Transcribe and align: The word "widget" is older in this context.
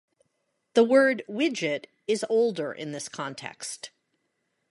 The 0.73 0.83
word 0.83 1.23
"widget" 1.29 1.85
is 2.07 2.25
older 2.27 2.73
in 2.73 2.91
this 2.91 3.07
context. 3.07 3.91